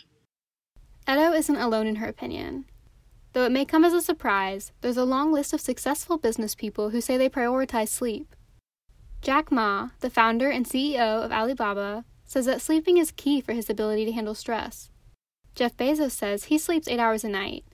Edo 1.09 1.33
isn't 1.33 1.55
alone 1.55 1.87
in 1.87 1.95
her 1.95 2.07
opinion. 2.07 2.65
Though 3.33 3.45
it 3.45 3.51
may 3.51 3.65
come 3.65 3.83
as 3.83 3.93
a 3.93 4.01
surprise, 4.01 4.71
there's 4.81 4.97
a 4.97 5.05
long 5.05 5.31
list 5.31 5.53
of 5.53 5.61
successful 5.61 6.17
business 6.17 6.55
people 6.55 6.91
who 6.91 7.01
say 7.01 7.17
they 7.17 7.29
prioritize 7.29 7.89
sleep. 7.89 8.35
Jack 9.21 9.51
Ma, 9.51 9.89
the 9.99 10.09
founder 10.09 10.49
and 10.49 10.65
CEO 10.65 11.23
of 11.23 11.31
Alibaba, 11.31 12.05
says 12.29 12.45
that 12.45 12.61
sleeping 12.61 12.97
is 12.97 13.09
key 13.09 13.41
for 13.41 13.53
his 13.53 13.71
ability 13.71 14.05
to 14.05 14.11
handle 14.11 14.35
stress. 14.35 14.91
Jeff 15.55 15.75
Bezos 15.75 16.11
says 16.11 16.43
he 16.43 16.59
sleeps 16.59 16.87
eight 16.87 16.99
hours 16.99 17.23
a 17.23 17.27
night, 17.29 17.65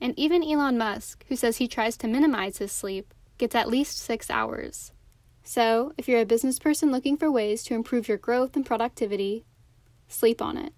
And 0.00 0.16
even 0.16 0.44
Elon 0.44 0.78
Musk, 0.78 1.24
who 1.28 1.34
says 1.34 1.56
he 1.56 1.66
tries 1.66 1.96
to 1.96 2.06
minimize 2.06 2.58
his 2.58 2.70
sleep, 2.70 3.12
gets 3.38 3.56
at 3.56 3.68
least 3.68 3.98
six 3.98 4.30
hours. 4.30 4.92
So, 5.42 5.92
if 5.98 6.06
you're 6.06 6.20
a 6.20 6.26
business 6.26 6.60
person 6.60 6.92
looking 6.92 7.16
for 7.16 7.28
ways 7.28 7.64
to 7.64 7.74
improve 7.74 8.06
your 8.06 8.16
growth 8.16 8.54
and 8.54 8.64
productivity, 8.64 9.46
sleep 10.06 10.40
on 10.40 10.58
it. 10.58 10.72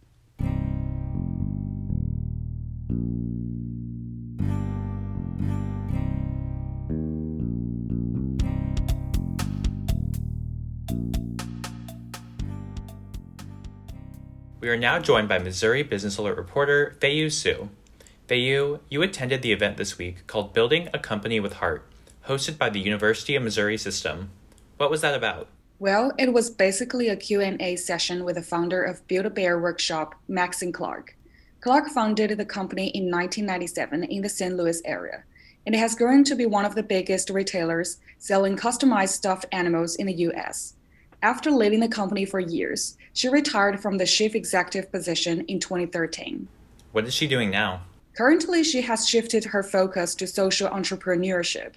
We 14.67 14.73
are 14.73 14.77
now 14.77 14.99
joined 14.99 15.29
by 15.29 15.39
Missouri 15.39 15.85
Business 15.85 16.19
Alert 16.19 16.37
reporter 16.37 16.97
Feiyu 16.99 17.31
Su. 17.31 17.69
Feiyu, 18.27 18.81
you 18.89 19.01
attended 19.01 19.41
the 19.41 19.53
event 19.53 19.77
this 19.77 19.97
week 19.97 20.27
called 20.27 20.53
Building 20.53 20.89
a 20.93 20.99
Company 20.99 21.39
with 21.39 21.53
Heart, 21.53 21.87
hosted 22.27 22.59
by 22.59 22.71
the 22.71 22.81
University 22.81 23.37
of 23.37 23.45
Missouri 23.45 23.79
System. 23.79 24.31
What 24.77 24.91
was 24.91 25.03
that 25.03 25.15
about? 25.15 25.47
Well, 25.79 26.11
it 26.19 26.33
was 26.33 26.51
basically 26.51 27.09
a 27.09 27.15
Q&A 27.15 27.77
session 27.77 28.25
with 28.25 28.35
the 28.35 28.43
founder 28.43 28.83
of 28.83 29.07
Build 29.07 29.27
a 29.27 29.31
Bear 29.31 29.57
workshop, 29.57 30.17
Maxine 30.27 30.73
Clark. 30.73 31.17
Clark 31.61 31.87
founded 31.91 32.37
the 32.37 32.45
company 32.45 32.89
in 32.89 33.05
1997 33.05 34.03
in 34.03 34.23
the 34.23 34.29
St. 34.29 34.57
Louis 34.57 34.83
area, 34.85 35.23
and 35.65 35.77
it 35.77 35.79
has 35.79 35.95
grown 35.95 36.25
to 36.25 36.35
be 36.35 36.45
one 36.45 36.65
of 36.65 36.75
the 36.75 36.83
biggest 36.83 37.31
retailers 37.31 37.99
selling 38.19 38.57
customized 38.57 39.11
stuffed 39.11 39.47
animals 39.53 39.95
in 39.95 40.09
the 40.09 40.15
US. 40.15 40.75
After 41.23 41.51
leading 41.51 41.81
the 41.81 41.89
company 41.89 42.25
for 42.25 42.41
years, 42.41 42.97
she 43.13 43.29
retired 43.29 43.81
from 43.81 43.99
the 43.99 44.07
chief 44.07 44.35
executive 44.35 44.93
position 44.93 45.41
in 45.49 45.59
2013. 45.59 46.49
What 46.93 47.07
is 47.07 47.15
she 47.15 47.27
doing 47.27 47.51
now? 47.51 47.83
Currently, 48.17 48.65
she 48.65 48.83
has 48.83 49.09
shifted 49.09 49.45
her 49.45 49.63
focus 49.63 50.15
to 50.17 50.27
social 50.27 50.69
entrepreneurship. 50.69 51.75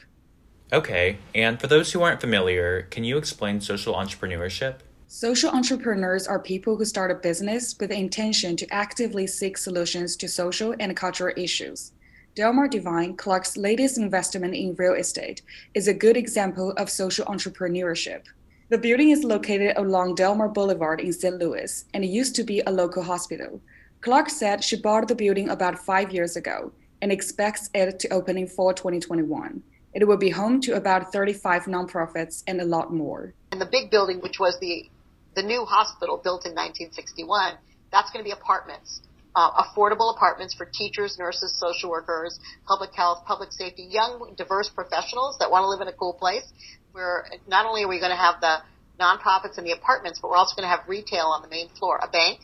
Okay, 0.72 1.17
and 1.34 1.60
for 1.60 1.67
those 1.67 1.91
who 1.91 2.01
aren't 2.01 2.22
familiar, 2.22 2.84
can 2.84 3.03
you 3.03 3.17
explain 3.17 3.60
social 3.60 3.96
entrepreneurship? 3.96 4.79
Social 5.08 5.50
entrepreneurs 5.50 6.27
are 6.27 6.39
people 6.39 6.75
who 6.75 6.86
start 6.86 7.10
a 7.10 7.15
business 7.15 7.75
with 7.79 7.89
the 7.89 7.98
intention 7.98 8.55
to 8.58 8.72
actively 8.72 9.25
seek 9.25 9.58
solutions 9.58 10.15
to 10.17 10.27
social 10.27 10.75
and 10.79 10.96
cultural 10.96 11.34
issues. 11.36 11.93
Delmar 12.36 12.67
Divine, 12.67 13.17
Clark's 13.17 13.58
latest 13.58 13.98
investment 13.98 14.53
in 14.53 14.75
real 14.75 14.93
estate, 14.93 15.41
is 15.74 15.88
a 15.88 15.93
good 15.93 16.15
example 16.15 16.72
of 16.77 16.89
social 16.89 17.25
entrepreneurship. 17.25 18.25
The 18.70 18.78
building 18.78 19.10
is 19.10 19.24
located 19.24 19.76
along 19.78 20.14
Delmar 20.14 20.48
Boulevard 20.48 21.02
in 21.02 21.12
St. 21.12 21.40
Louis, 21.40 21.86
and 21.92 22.04
it 22.04 22.10
used 22.10 22.36
to 22.36 22.44
be 22.44 22.62
a 22.62 22.70
local 22.70 23.02
hospital. 23.02 23.60
Clark 24.02 24.30
said 24.30 24.64
she 24.64 24.80
bought 24.80 25.08
the 25.08 25.16
building 25.16 25.50
about 25.50 25.80
five 25.80 26.12
years 26.14 26.36
ago 26.36 26.72
and 27.02 27.12
expects 27.12 27.72
it 27.74 27.98
to 27.98 28.10
open 28.10 28.38
in 28.38 28.46
fall 28.46 28.72
2021. 28.72 29.64
It 29.96 30.08
will 30.08 30.18
be 30.18 30.30
home 30.30 30.62
to 30.62 30.76
about 30.76 31.12
35 31.12 31.64
nonprofits 31.64 32.44
and 32.46 32.62
a 32.62 32.64
lot 32.64 32.94
more. 32.94 33.34
And 33.52 33.60
the 33.60 33.66
big 33.66 33.90
building, 33.90 34.20
which 34.20 34.40
was 34.40 34.60
the 34.60 34.88
the 35.36 35.42
new 35.42 35.66
hospital 35.66 36.18
built 36.24 36.46
in 36.46 36.52
1961, 36.52 37.58
that's 37.92 38.12
going 38.12 38.24
to 38.24 38.28
be 38.28 38.32
apartments, 38.32 39.02
uh, 39.36 39.64
affordable 39.64 40.14
apartments 40.16 40.54
for 40.54 40.66
teachers, 40.66 41.18
nurses, 41.18 41.58
social 41.58 41.90
workers, 41.90 42.40
public 42.68 42.94
health, 42.94 43.24
public 43.26 43.52
safety, 43.52 43.88
young, 43.90 44.34
diverse 44.38 44.70
professionals 44.70 45.38
that 45.40 45.50
want 45.50 45.64
to 45.64 45.70
live 45.70 45.82
in 45.82 45.88
a 45.88 45.94
cool 45.94 46.14
place. 46.14 46.52
Where 47.00 47.25
not 47.48 47.65
only 47.65 47.84
are 47.84 47.88
we 47.88 48.00
going 48.00 48.12
to 48.12 48.18
have 48.18 48.41
the 48.41 48.58
nonprofits 49.00 49.58
and 49.58 49.65
the 49.65 49.72
apartments, 49.72 50.20
but 50.20 50.29
we're 50.29 50.36
also 50.36 50.53
going 50.53 50.70
to 50.70 50.75
have 50.75 50.86
retail 50.86 51.27
on 51.27 51.41
the 51.41 51.48
main 51.48 51.70
floor, 51.70 51.98
a 52.03 52.10
bank, 52.10 52.41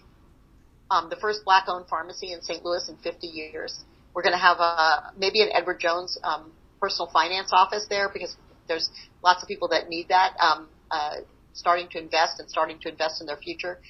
um, 0.89 1.09
the 1.09 1.17
first 1.17 1.43
black-owned 1.43 1.89
pharmacy 1.89 2.31
in 2.31 2.41
St. 2.41 2.63
Louis 2.63 2.87
in 2.87 2.95
50 2.95 3.27
years. 3.27 3.83
We're 4.13 4.21
going 4.21 4.33
to 4.33 4.39
have 4.39 4.59
a, 4.61 5.11
maybe 5.17 5.41
an 5.41 5.49
Edward 5.51 5.81
Jones 5.81 6.17
um, 6.23 6.53
personal 6.79 7.11
finance 7.11 7.49
office 7.51 7.85
there 7.89 8.07
because 8.07 8.37
there's 8.69 8.89
lots 9.21 9.43
of 9.43 9.49
people 9.49 9.67
that 9.67 9.89
need 9.89 10.07
that, 10.07 10.37
um, 10.39 10.69
uh, 10.89 11.15
starting 11.51 11.89
to 11.89 11.99
invest 11.99 12.39
and 12.39 12.49
starting 12.49 12.79
to 12.79 12.89
invest 12.89 13.19
in 13.19 13.27
their 13.27 13.37
future. 13.37 13.81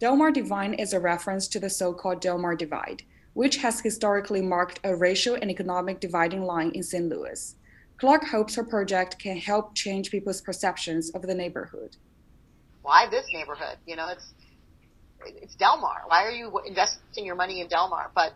Delmar 0.00 0.32
Divine 0.32 0.74
is 0.74 0.92
a 0.92 0.98
reference 0.98 1.46
to 1.46 1.60
the 1.60 1.70
so-called 1.70 2.20
Delmar 2.20 2.56
Divide, 2.56 3.02
which 3.34 3.58
has 3.58 3.78
historically 3.78 4.42
marked 4.42 4.80
a 4.82 4.96
racial 4.96 5.36
and 5.36 5.48
economic 5.48 6.00
dividing 6.00 6.42
line 6.42 6.72
in 6.74 6.82
St. 6.82 7.08
Louis. 7.08 7.54
Clark 8.02 8.24
hopes 8.24 8.56
her 8.56 8.64
project 8.64 9.16
can 9.20 9.36
help 9.36 9.76
change 9.76 10.10
people's 10.10 10.40
perceptions 10.40 11.10
of 11.10 11.22
the 11.22 11.36
neighborhood. 11.36 11.94
Why 12.82 13.08
this 13.08 13.24
neighborhood? 13.32 13.76
You 13.86 13.94
know, 13.94 14.08
it's 14.08 14.34
it's 15.24 15.54
Delmar. 15.54 16.02
Why 16.08 16.24
are 16.24 16.32
you 16.32 16.50
investing 16.66 17.24
your 17.24 17.36
money 17.36 17.60
in 17.60 17.68
Delmar? 17.68 18.10
But 18.12 18.32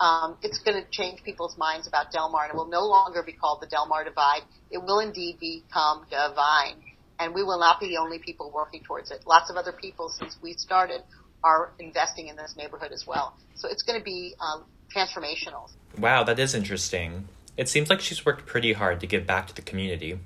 um, 0.00 0.36
it's 0.42 0.58
going 0.58 0.84
to 0.84 0.86
change 0.90 1.22
people's 1.22 1.56
minds 1.56 1.88
about 1.88 2.12
Delmar, 2.12 2.42
and 2.42 2.50
it 2.52 2.56
will 2.56 2.68
no 2.68 2.84
longer 2.84 3.22
be 3.22 3.32
called 3.32 3.62
the 3.62 3.66
Delmar 3.68 4.04
Divide. 4.04 4.42
It 4.70 4.82
will 4.82 4.98
indeed 4.98 5.38
become 5.40 6.04
Divine, 6.10 6.76
and 7.18 7.34
we 7.34 7.42
will 7.42 7.58
not 7.58 7.80
be 7.80 7.88
the 7.88 7.96
only 7.96 8.18
people 8.18 8.50
working 8.54 8.82
towards 8.82 9.10
it. 9.10 9.22
Lots 9.26 9.48
of 9.48 9.56
other 9.56 9.72
people, 9.72 10.10
since 10.10 10.36
we 10.42 10.52
started, 10.52 11.00
are 11.42 11.72
investing 11.78 12.28
in 12.28 12.36
this 12.36 12.54
neighborhood 12.54 12.92
as 12.92 13.06
well. 13.06 13.34
So 13.54 13.66
it's 13.70 13.82
going 13.82 13.98
to 13.98 14.04
be 14.04 14.34
um, 14.40 14.66
transformational. 14.94 15.70
Wow, 15.98 16.22
that 16.24 16.38
is 16.38 16.54
interesting. 16.54 17.28
It 17.56 17.68
seems 17.68 17.88
like 17.88 18.00
she's 18.00 18.26
worked 18.26 18.46
pretty 18.46 18.74
hard 18.74 19.00
to 19.00 19.06
give 19.06 19.26
back 19.26 19.46
to 19.48 19.54
the 19.54 19.62
community. 19.62 20.18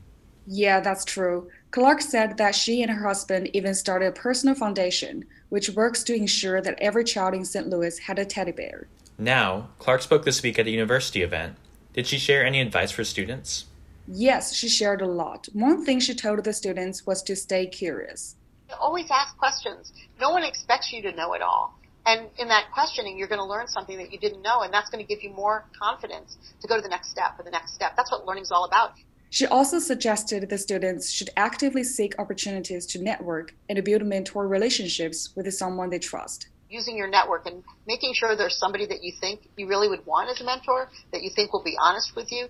Yeah, 0.47 0.81
that's 0.81 1.05
true. 1.05 1.49
Clark 1.71 2.01
said 2.01 2.37
that 2.39 2.55
she 2.55 2.83
and 2.83 2.91
her 2.91 3.07
husband 3.07 3.51
even 3.53 3.75
started 3.75 4.07
a 4.07 4.13
personal 4.13 4.55
foundation, 4.55 5.25
which 5.49 5.71
works 5.71 6.03
to 6.05 6.15
ensure 6.15 6.61
that 6.61 6.79
every 6.81 7.05
child 7.05 7.35
in 7.35 7.45
St. 7.45 7.69
Louis 7.69 7.99
had 7.99 8.19
a 8.19 8.25
teddy 8.25 8.53
bear. 8.53 8.89
Now, 9.17 9.69
Clark 9.79 10.03
spoke 10.03 10.25
this 10.25 10.43
week 10.43 10.59
at 10.59 10.67
a 10.67 10.71
university 10.71 11.23
event. 11.23 11.57
Did 11.93 12.07
she 12.07 12.19
share 12.19 12.45
any 12.45 12.61
advice 12.61 12.91
for 12.91 13.05
students? 13.05 13.67
Yes, 14.09 14.55
she 14.55 14.69
shared 14.69 15.03
a 15.03 15.07
lot. 15.07 15.49
One 15.53 15.85
thing 15.85 16.01
she 16.01 16.15
told 16.15 16.43
the 16.43 16.53
students 16.53 17.07
was 17.07 17.23
to 17.25 17.37
stay 17.37 17.67
curious. 17.67 18.35
Always 18.81 19.11
ask 19.11 19.37
questions. 19.37 19.93
No 20.21 20.31
one 20.31 20.43
expects 20.43 20.93
you 20.93 21.03
to 21.03 21.13
know 21.13 21.35
it 21.35 21.43
all. 21.43 21.79
And 22.07 22.29
in 22.39 22.49
that 22.49 22.71
questioning, 22.73 23.19
you're 23.19 23.29
going 23.29 23.41
to 23.41 23.45
learn 23.45 23.69
something 23.69 23.99
that 23.99 24.13
you 24.13 24.19
didn't 24.19 24.43
know, 24.43 24.63
and 24.63 24.73
that's 24.73 24.89
going 24.91 25.05
to 25.05 25.09
give 25.09 25.23
you 25.23 25.31
more 25.31 25.67
confidence 25.81 26.39
to 26.63 26.69
go 26.69 26.77
to 26.77 26.83
the 26.83 26.89
next 26.89 27.11
step 27.11 27.39
or 27.39 27.45
the 27.45 27.51
next 27.51 27.75
step. 27.75 27.95
That's 27.97 28.11
what 28.11 28.27
learning 28.27 28.45
is 28.45 28.51
all 28.51 28.65
about. 28.65 28.95
She 29.29 29.47
also 29.47 29.79
suggested 29.79 30.49
the 30.49 30.59
students 30.59 31.11
should 31.11 31.31
actively 31.37 31.85
seek 31.85 32.19
opportunities 32.19 32.87
to 32.87 33.03
network 33.03 33.55
and 33.69 33.77
to 33.77 33.83
build 33.83 34.03
mentor 34.05 34.49
relationships 34.49 35.31
with 35.37 35.53
someone 35.53 35.91
they 35.91 36.01
trust 36.01 36.49
using 36.71 36.97
your 36.97 37.09
network 37.09 37.47
and 37.47 37.65
making 37.87 38.15
sure 38.15 38.37
there's 38.37 38.57
somebody 38.57 38.87
that 38.87 39.03
you 39.03 39.13
think 39.21 39.41
you 39.57 39.67
really 39.67 39.89
would 39.89 40.07
want 40.07 40.31
as 40.31 40.41
a 40.41 40.45
mentor, 40.45 40.89
that 41.13 41.23
you 41.23 41.31
think 41.35 41.53
will 41.53 41.65
be 41.65 41.77
honest 41.79 42.15
with 42.15 42.31
you, 42.31 42.47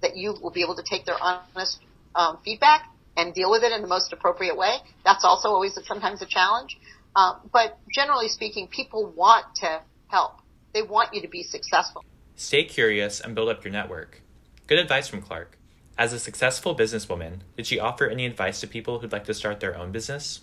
that 0.00 0.16
you 0.16 0.34
will 0.40 0.52
be 0.52 0.62
able 0.62 0.76
to 0.76 0.82
take 0.88 1.04
their 1.04 1.20
honest 1.20 1.80
um, 2.14 2.38
feedback 2.44 2.88
and 3.16 3.34
deal 3.34 3.50
with 3.50 3.62
it 3.62 3.72
in 3.72 3.82
the 3.82 3.88
most 3.88 4.12
appropriate 4.12 4.56
way. 4.56 4.76
That's 5.04 5.24
also 5.24 5.48
always 5.48 5.76
a, 5.76 5.84
sometimes 5.84 6.22
a 6.22 6.26
challenge. 6.26 6.78
Um, 7.16 7.48
but 7.52 7.78
generally 7.92 8.28
speaking, 8.28 8.68
people 8.68 9.12
want 9.16 9.54
to 9.56 9.82
help. 10.08 10.40
They 10.72 10.82
want 10.82 11.14
you 11.14 11.22
to 11.22 11.28
be 11.28 11.42
successful. 11.42 12.04
Stay 12.34 12.64
curious 12.64 13.20
and 13.20 13.34
build 13.34 13.48
up 13.48 13.64
your 13.64 13.72
network. 13.72 14.20
Good 14.66 14.78
advice 14.78 15.06
from 15.06 15.22
Clark. 15.22 15.58
As 15.96 16.12
a 16.12 16.18
successful 16.18 16.74
businesswoman, 16.74 17.40
did 17.56 17.66
she 17.66 17.78
offer 17.78 18.08
any 18.08 18.26
advice 18.26 18.60
to 18.60 18.66
people 18.66 18.98
who'd 18.98 19.12
like 19.12 19.24
to 19.24 19.34
start 19.34 19.60
their 19.60 19.76
own 19.76 19.92
business? 19.92 20.40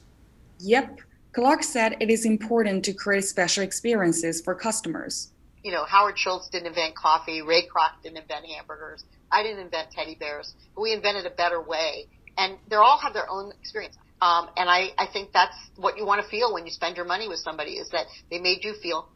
Yep. 0.59 0.99
Clark 1.33 1.63
said 1.63 1.97
it 1.99 2.09
is 2.09 2.25
important 2.25 2.85
to 2.85 2.93
create 2.93 3.25
special 3.25 3.63
experiences 3.63 4.41
for 4.41 4.55
customers. 4.55 5.31
You 5.63 5.71
know, 5.71 5.83
Howard 5.85 6.17
Schultz 6.17 6.49
didn't 6.49 6.67
invent 6.67 6.95
coffee, 6.95 7.41
Ray 7.41 7.67
Kroc 7.67 8.01
didn't 8.01 8.17
invent 8.17 8.45
hamburgers, 8.45 9.03
I 9.31 9.43
didn't 9.43 9.59
invent 9.59 9.91
teddy 9.91 10.15
bears, 10.15 10.53
but 10.75 10.81
we 10.81 10.93
invented 10.93 11.25
a 11.25 11.29
better 11.29 11.61
way. 11.61 12.07
And 12.37 12.57
they 12.69 12.77
all 12.77 12.97
have 12.97 13.13
their 13.13 13.29
own 13.29 13.51
experience. 13.59 13.97
Um, 14.21 14.49
and 14.55 14.69
I, 14.69 14.89
I 14.97 15.07
think 15.11 15.31
that's 15.33 15.55
what 15.75 15.97
you 15.97 16.05
want 16.05 16.23
to 16.23 16.29
feel 16.29 16.53
when 16.53 16.65
you 16.65 16.71
spend 16.71 16.95
your 16.95 17.05
money 17.05 17.27
with 17.27 17.39
somebody 17.39 17.73
is 17.73 17.89
that 17.89 18.05
they 18.29 18.39
made 18.39 18.63
you 18.63 18.75
feel 18.81 19.09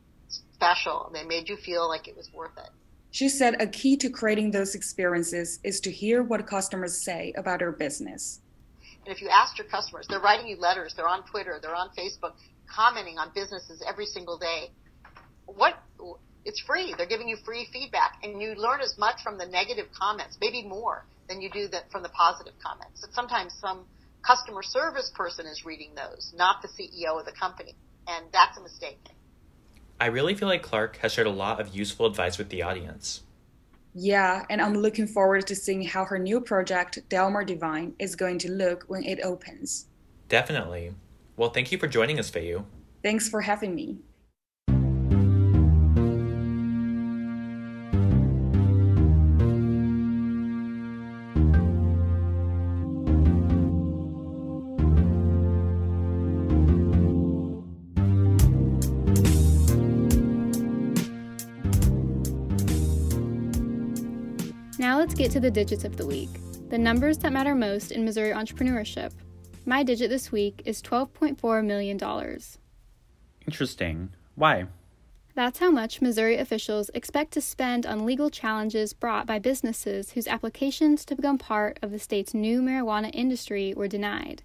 special. 0.54 1.12
They 1.14 1.24
made 1.24 1.48
you 1.48 1.58
feel 1.58 1.88
like 1.88 2.08
it 2.08 2.18
was 2.18 2.30
worth 2.34 2.58
it. 2.58 2.70
She 3.12 3.30
said 3.30 3.62
a 3.62 3.68
key 3.68 3.96
to 3.98 4.10
creating 4.10 4.52
those 4.52 4.76
experiences 4.76 5.60
is 5.64 5.80
to 5.82 5.92
hear 5.92 6.24
what 6.24 6.46
customers 6.48 7.02
say 7.02 7.34
about 7.38 7.62
our 7.62 7.72
business. 7.72 8.42
And 9.06 9.16
if 9.16 9.22
you 9.22 9.30
ask 9.30 9.58
your 9.58 9.68
customers, 9.68 10.08
they're 10.10 10.20
writing 10.20 10.48
you 10.48 10.58
letters, 10.58 10.96
they're 10.98 11.08
on 11.08 11.24
Twitter, 11.28 11.60
they're 11.62 11.76
on 11.76 11.90
Facebook, 11.98 12.34
commenting 12.68 13.20
on 13.20 13.32
businesses 13.36 13.84
every 13.88 14.08
single 14.08 14.38
day. 14.40 14.72
What 15.46 15.76
it's 16.46 16.62
free. 16.62 16.94
They're 16.98 17.08
giving 17.08 17.28
you 17.28 17.38
free 17.44 17.68
feedback, 17.74 18.20
and 18.24 18.42
you 18.42 18.54
learn 18.56 18.80
as 18.82 18.98
much 18.98 19.22
from 19.24 19.38
the 19.38 19.48
negative 19.48 19.88
comments, 20.00 20.38
maybe 20.40 20.64
more 20.64 21.06
than 21.28 21.42
you 21.42 21.50
do 21.50 21.68
that 21.70 21.92
from 21.92 22.04
the 22.04 22.10
positive 22.10 22.54
comments. 22.64 23.02
But 23.02 23.14
sometimes 23.14 23.54
some 23.60 23.86
customer 24.26 24.64
service 24.64 25.12
person 25.14 25.46
is 25.46 25.66
reading 25.66 25.92
those, 25.96 26.34
not 26.36 26.62
the 26.62 26.68
CEO 26.68 27.20
of 27.20 27.26
the 27.26 27.32
company, 27.32 27.76
and 28.08 28.26
that's 28.34 28.58
a 28.58 28.62
mistake. 28.62 29.10
I 30.00 30.08
really 30.08 30.36
feel 30.36 30.48
like 30.48 30.64
Clark 30.64 30.98
has 30.98 31.14
shared 31.14 31.28
a 31.28 31.32
lot 31.32 31.62
of 31.62 31.76
useful 31.76 32.06
advice 32.06 32.38
with 32.38 32.50
the 32.50 32.64
audience. 32.64 33.22
Yeah, 33.94 34.44
and 34.50 34.62
I'm 34.62 34.74
looking 34.74 35.08
forward 35.08 35.48
to 35.48 35.56
seeing 35.56 35.84
how 35.84 36.04
her 36.06 36.20
new 36.20 36.42
project, 36.42 37.00
Delmar 37.08 37.46
Divine, 37.46 37.94
is 37.98 38.16
going 38.16 38.40
to 38.40 38.52
look 38.52 38.84
when 38.88 39.04
it 39.06 39.22
opens. 39.24 39.88
Definitely. 40.28 40.94
Well, 41.38 41.52
thank 41.52 41.72
you 41.72 41.78
for 41.78 41.88
joining 41.88 42.20
us, 42.20 42.30
Feiyu. 42.30 42.66
Thanks 43.04 43.30
for 43.30 43.42
having 43.42 43.74
me. 43.74 44.00
Get 65.16 65.32
to 65.32 65.40
the 65.40 65.50
digits 65.50 65.86
of 65.86 65.96
the 65.96 66.06
week, 66.06 66.30
the 66.70 66.78
numbers 66.78 67.18
that 67.20 67.32
matter 67.32 67.56
most 67.56 67.92
in 67.92 68.04
Missouri 68.04 68.32
entrepreneurship. 68.32 69.14
My 69.66 69.82
digit 69.82 70.10
this 70.10 70.30
week 70.30 70.62
is 70.66 70.82
$12.4 70.82 71.66
million. 71.66 71.98
Interesting. 73.48 74.10
Why? 74.36 74.66
That's 75.34 75.60
how 75.60 75.72
much 75.72 76.02
Missouri 76.02 76.36
officials 76.38 76.92
expect 76.94 77.32
to 77.34 77.42
spend 77.42 77.86
on 77.86 78.06
legal 78.06 78.30
challenges 78.30 78.92
brought 78.92 79.26
by 79.26 79.40
businesses 79.40 80.12
whose 80.12 80.28
applications 80.28 81.06
to 81.06 81.16
become 81.16 81.38
part 81.38 81.80
of 81.82 81.92
the 81.92 82.00
state's 82.00 82.34
new 82.34 82.62
marijuana 82.62 83.10
industry 83.14 83.74
were 83.74 83.88
denied. 83.88 84.44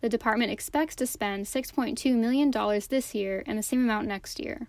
The 0.00 0.08
department 0.08 0.50
expects 0.50 0.96
to 0.96 1.06
spend 1.06 1.44
$6.2 1.44 2.14
million 2.14 2.50
this 2.88 3.14
year 3.14 3.42
and 3.46 3.58
the 3.58 3.62
same 3.62 3.84
amount 3.84 4.08
next 4.08 4.40
year. 4.40 4.68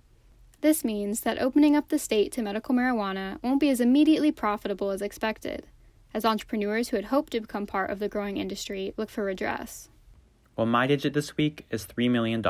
This 0.61 0.83
means 0.83 1.21
that 1.21 1.41
opening 1.41 1.75
up 1.75 1.89
the 1.89 1.97
state 1.97 2.31
to 2.33 2.43
medical 2.43 2.75
marijuana 2.75 3.41
won't 3.41 3.59
be 3.59 3.69
as 3.69 3.81
immediately 3.81 4.31
profitable 4.31 4.91
as 4.91 5.01
expected, 5.01 5.65
as 6.13 6.23
entrepreneurs 6.23 6.89
who 6.89 6.97
had 6.97 7.05
hoped 7.05 7.31
to 7.31 7.41
become 7.41 7.65
part 7.65 7.89
of 7.89 7.97
the 7.97 8.07
growing 8.07 8.37
industry 8.37 8.93
look 8.95 9.09
for 9.09 9.23
redress. 9.23 9.89
Well, 10.55 10.67
my 10.67 10.85
digit 10.85 11.15
this 11.15 11.35
week 11.35 11.65
is 11.71 11.87
$3 11.87 12.11
million. 12.11 12.43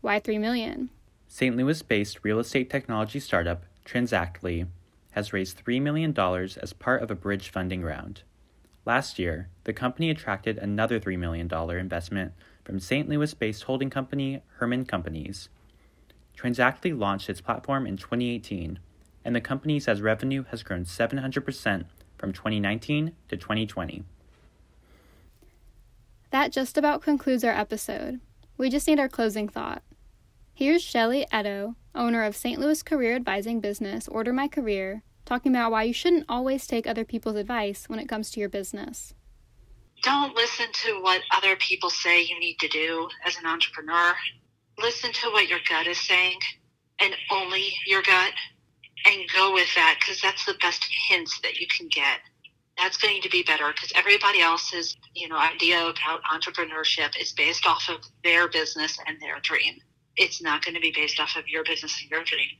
Why 0.00 0.20
3 0.20 0.38
million? 0.38 0.90
St. 1.26 1.56
Louis 1.56 1.82
based 1.82 2.20
real 2.22 2.38
estate 2.38 2.70
technology 2.70 3.18
startup 3.18 3.64
Transactly 3.84 4.68
has 5.12 5.32
raised 5.32 5.64
$3 5.64 5.82
million 5.82 6.16
as 6.16 6.72
part 6.72 7.02
of 7.02 7.10
a 7.10 7.16
bridge 7.16 7.48
funding 7.48 7.82
round. 7.82 8.22
Last 8.84 9.18
year, 9.18 9.48
the 9.64 9.72
company 9.72 10.08
attracted 10.08 10.56
another 10.56 11.00
$3 11.00 11.18
million 11.18 11.52
investment 11.52 12.32
from 12.64 12.78
St. 12.78 13.08
Louis 13.08 13.34
based 13.34 13.64
holding 13.64 13.90
company 13.90 14.42
Herman 14.58 14.84
Companies. 14.84 15.48
Transactly 16.38 16.96
launched 16.96 17.28
its 17.28 17.40
platform 17.40 17.86
in 17.86 17.96
2018, 17.96 18.78
and 19.24 19.34
the 19.34 19.40
company 19.40 19.80
says 19.80 20.00
revenue 20.00 20.44
has 20.50 20.62
grown 20.62 20.84
700% 20.84 21.84
from 22.16 22.32
2019 22.32 23.12
to 23.28 23.36
2020. 23.36 24.04
That 26.30 26.52
just 26.52 26.78
about 26.78 27.02
concludes 27.02 27.42
our 27.42 27.52
episode. 27.52 28.20
We 28.56 28.70
just 28.70 28.86
need 28.86 29.00
our 29.00 29.08
closing 29.08 29.48
thought. 29.48 29.82
Here's 30.54 30.82
Shelly 30.82 31.26
Edo, 31.34 31.74
owner 31.94 32.22
of 32.22 32.36
St. 32.36 32.60
Louis 32.60 32.82
career 32.82 33.16
advising 33.16 33.60
business 33.60 34.06
Order 34.08 34.32
My 34.32 34.46
Career, 34.46 35.02
talking 35.24 35.52
about 35.52 35.72
why 35.72 35.84
you 35.84 35.92
shouldn't 35.92 36.26
always 36.28 36.66
take 36.66 36.86
other 36.86 37.04
people's 37.04 37.36
advice 37.36 37.88
when 37.88 37.98
it 37.98 38.08
comes 38.08 38.30
to 38.30 38.40
your 38.40 38.48
business. 38.48 39.14
Don't 40.02 40.36
listen 40.36 40.66
to 40.72 41.02
what 41.02 41.22
other 41.36 41.56
people 41.56 41.90
say 41.90 42.22
you 42.22 42.38
need 42.38 42.58
to 42.60 42.68
do 42.68 43.08
as 43.26 43.36
an 43.38 43.46
entrepreneur. 43.46 44.14
Listen 44.78 45.12
to 45.12 45.30
what 45.30 45.48
your 45.48 45.58
gut 45.68 45.86
is 45.86 46.00
saying 46.00 46.38
and 47.00 47.14
only 47.30 47.72
your 47.86 48.02
gut 48.02 48.32
and 49.06 49.22
go 49.34 49.52
with 49.52 49.68
that 49.74 49.98
because 50.00 50.20
that's 50.20 50.44
the 50.44 50.54
best 50.60 50.86
hints 51.08 51.40
that 51.42 51.58
you 51.58 51.66
can 51.76 51.88
get. 51.88 52.18
That's 52.76 52.96
going 52.96 53.20
to 53.22 53.28
be 53.28 53.42
better 53.42 53.72
because 53.72 53.92
everybody 53.96 54.40
else's, 54.40 54.96
you 55.14 55.28
know, 55.28 55.36
idea 55.36 55.80
about 55.80 56.20
entrepreneurship 56.32 57.20
is 57.20 57.32
based 57.32 57.66
off 57.66 57.88
of 57.88 57.98
their 58.22 58.48
business 58.48 58.98
and 59.06 59.20
their 59.20 59.40
dream 59.40 59.80
it's 60.18 60.42
not 60.42 60.64
going 60.64 60.74
to 60.74 60.80
be 60.80 60.92
based 60.94 61.20
off 61.20 61.36
of 61.36 61.48
your 61.48 61.64
business 61.64 62.00
and 62.02 62.10
your 62.10 62.24
dream. 62.24 62.58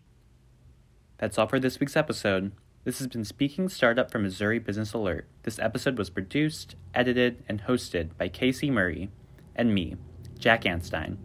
That's 1.19 1.37
all 1.37 1.49
for 1.49 1.59
this 1.59 1.81
week's 1.81 1.97
episode. 1.97 2.53
This 2.85 2.99
has 2.99 3.09
been 3.09 3.25
Speaking 3.25 3.69
Startup 3.69 4.11
from 4.11 4.23
Missouri 4.23 4.61
Business 4.61 4.95
Alert. 4.95 5.27
This 5.43 5.59
episode 5.59 5.99
was 5.99 6.09
produced, 6.09 6.77
edited, 6.95 7.43
and 7.49 7.65
hosted 7.65 8.17
by 8.17 8.29
Casey 8.29 8.71
Murray 8.71 9.11
and 9.57 9.75
me, 9.75 9.97
Jack 10.39 10.63
Anstein. 10.63 11.17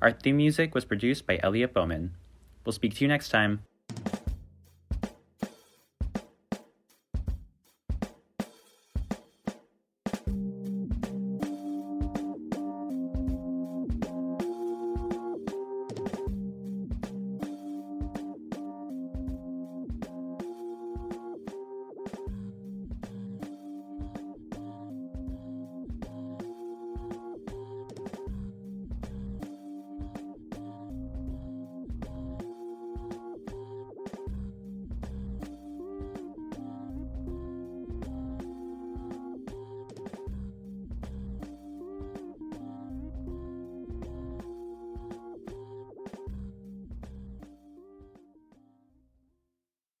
Our 0.00 0.12
theme 0.12 0.36
music 0.36 0.74
was 0.74 0.84
produced 0.84 1.26
by 1.26 1.40
Elliot 1.42 1.74
Bowman. 1.74 2.14
We'll 2.64 2.72
speak 2.72 2.94
to 2.94 3.04
you 3.04 3.08
next 3.08 3.30
time. 3.30 3.64